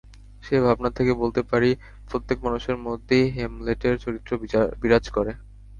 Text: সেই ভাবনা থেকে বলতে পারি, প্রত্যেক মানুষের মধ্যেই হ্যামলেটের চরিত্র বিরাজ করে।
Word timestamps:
সেই 0.43 0.61
ভাবনা 0.61 0.89
থেকে 0.97 1.11
বলতে 1.13 1.41
পারি, 1.43 1.69
প্রত্যেক 2.09 2.37
মানুষের 2.45 2.77
মধ্যেই 2.87 3.25
হ্যামলেটের 3.35 3.95
চরিত্র 4.03 4.31
বিরাজ 4.81 5.05
করে। 5.09 5.31